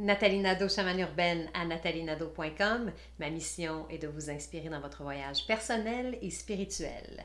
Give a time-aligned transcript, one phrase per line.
[0.00, 2.90] Nathalie Nadeau, chamane urbaine à nathalienado.com.
[3.18, 7.22] Ma mission est de vous inspirer dans votre voyage personnel et spirituel.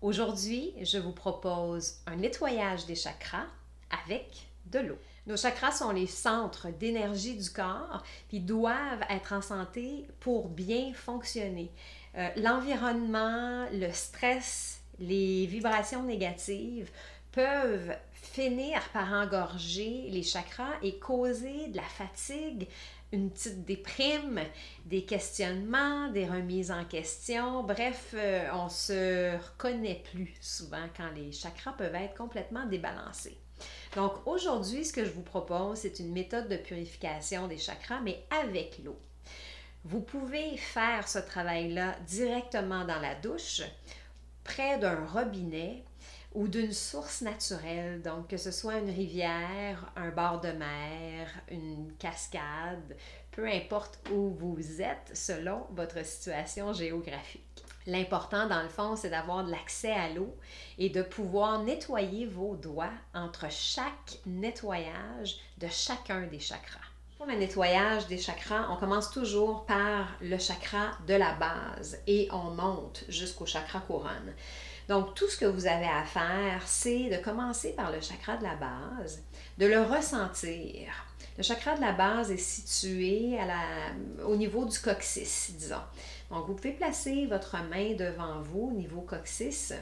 [0.00, 3.44] Aujourd'hui, je vous propose un nettoyage des chakras
[3.90, 4.98] avec de l'eau.
[5.26, 10.94] Nos chakras sont les centres d'énergie du corps, puis doivent être en santé pour bien
[10.94, 11.70] fonctionner.
[12.16, 16.90] Euh, l'environnement, le stress, les vibrations négatives
[17.34, 22.68] peuvent finir par engorger les chakras et causer de la fatigue,
[23.12, 24.40] une petite déprime,
[24.86, 27.64] des questionnements, des remises en question.
[27.64, 33.36] Bref, euh, on se reconnaît plus souvent quand les chakras peuvent être complètement débalancés.
[33.96, 38.24] Donc aujourd'hui, ce que je vous propose, c'est une méthode de purification des chakras, mais
[38.30, 38.98] avec l'eau.
[39.84, 43.62] Vous pouvez faire ce travail-là directement dans la douche,
[44.44, 45.84] près d'un robinet
[46.34, 51.92] ou d'une source naturelle, donc que ce soit une rivière, un bord de mer, une
[51.98, 52.96] cascade,
[53.30, 57.64] peu importe où vous êtes selon votre situation géographique.
[57.86, 60.34] L'important, dans le fond, c'est d'avoir de l'accès à l'eau
[60.78, 66.80] et de pouvoir nettoyer vos doigts entre chaque nettoyage de chacun des chakras.
[67.18, 72.28] Pour le nettoyage des chakras, on commence toujours par le chakra de la base et
[72.32, 74.34] on monte jusqu'au chakra couronne.
[74.88, 78.42] Donc, tout ce que vous avez à faire, c'est de commencer par le chakra de
[78.42, 79.22] la base,
[79.58, 80.92] de le ressentir.
[81.36, 83.38] Le chakra de la base est situé
[84.24, 85.76] au niveau du coccyx, disons.
[86.30, 89.72] Donc, vous pouvez placer votre main devant vous au niveau coccyx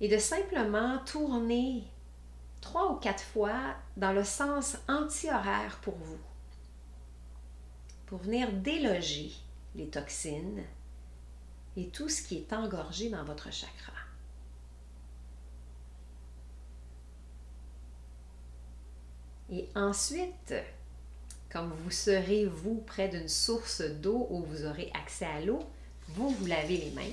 [0.00, 1.84] et de simplement tourner
[2.60, 6.18] trois ou quatre fois dans le sens anti-horaire pour vous,
[8.06, 9.32] pour venir déloger
[9.74, 10.62] les toxines
[11.76, 13.92] et tout ce qui est engorgé dans votre chakra.
[19.50, 20.54] Et ensuite,
[21.50, 25.62] comme vous serez, vous, près d'une source d'eau où vous aurez accès à l'eau,
[26.08, 27.12] vous vous lavez les mains.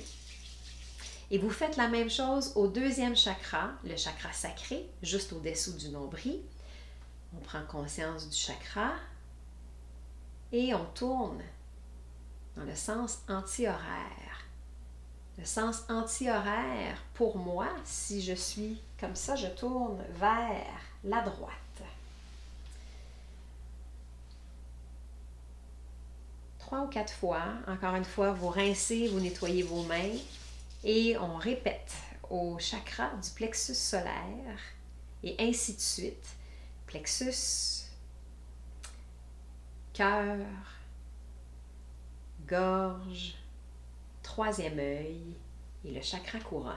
[1.30, 5.88] Et vous faites la même chose au deuxième chakra, le chakra sacré, juste au-dessous du
[5.88, 6.40] nombril.
[7.36, 8.92] On prend conscience du chakra
[10.52, 11.42] et on tourne
[12.56, 14.33] dans le sens anti-horaire.
[15.38, 21.50] Le sens anti-horaire, pour moi, si je suis comme ça, je tourne vers la droite.
[26.58, 30.16] Trois ou quatre fois, encore une fois, vous rincez, vous nettoyez vos mains
[30.84, 31.92] et on répète
[32.30, 34.58] au chakra du plexus solaire
[35.22, 36.26] et ainsi de suite.
[36.86, 37.86] Plexus,
[39.92, 40.38] cœur,
[42.46, 43.34] gorge,
[44.34, 45.20] troisième œil
[45.84, 46.74] et le chakra couronne.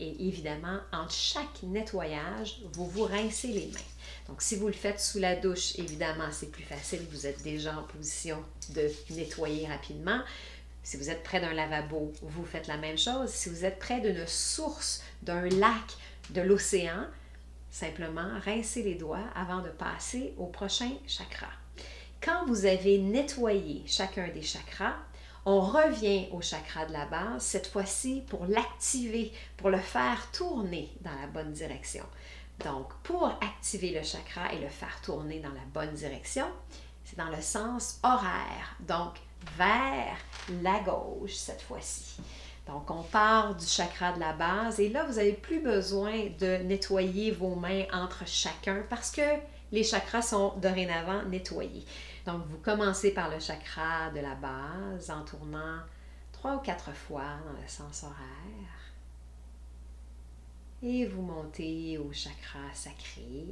[0.00, 3.90] Et évidemment, entre chaque nettoyage, vous vous rincez les mains.
[4.26, 7.06] Donc, si vous le faites sous la douche, évidemment, c'est plus facile.
[7.10, 10.18] Vous êtes déjà en position de nettoyer rapidement.
[10.82, 13.28] Si vous êtes près d'un lavabo, vous faites la même chose.
[13.28, 15.98] Si vous êtes près d'une source, d'un lac,
[16.30, 17.04] de l'océan,
[17.70, 21.48] simplement rincez les doigts avant de passer au prochain chakra.
[22.22, 24.96] Quand vous avez nettoyé chacun des chakras,
[25.46, 30.90] on revient au chakra de la base, cette fois-ci pour l'activer, pour le faire tourner
[31.00, 32.04] dans la bonne direction.
[32.64, 36.46] Donc, pour activer le chakra et le faire tourner dans la bonne direction,
[37.04, 39.14] c'est dans le sens horaire, donc
[39.58, 40.16] vers
[40.62, 42.16] la gauche cette fois-ci.
[42.66, 46.62] Donc, on part du chakra de la base et là, vous n'avez plus besoin de
[46.62, 49.20] nettoyer vos mains entre chacun parce que
[49.74, 51.84] les chakras sont dorénavant nettoyés.
[52.24, 55.80] Donc, vous commencez par le chakra de la base en tournant
[56.30, 58.92] trois ou quatre fois dans le sens horaire.
[60.80, 63.46] Et vous montez au chakra sacré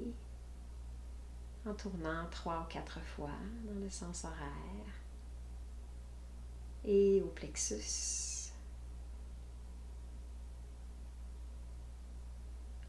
[1.67, 3.35] en tournant trois ou quatre fois
[3.65, 4.95] dans le sens horaire.
[6.85, 8.53] Et au plexus.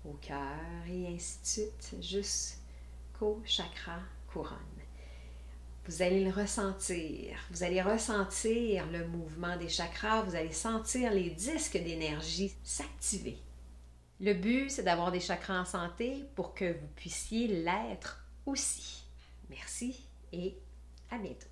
[0.05, 1.45] Au cœur et ainsi de
[1.81, 2.62] suite jusqu'au
[3.45, 3.99] chakra
[4.31, 4.57] couronne.
[5.85, 7.37] Vous allez le ressentir.
[7.51, 10.21] Vous allez ressentir le mouvement des chakras.
[10.23, 13.37] Vous allez sentir les disques d'énergie s'activer.
[14.21, 19.03] Le but, c'est d'avoir des chakras en santé pour que vous puissiez l'être aussi.
[19.49, 20.57] Merci et
[21.11, 21.47] à bientôt.